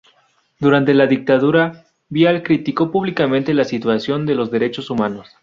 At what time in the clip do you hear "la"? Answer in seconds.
0.95-1.05, 3.53-3.65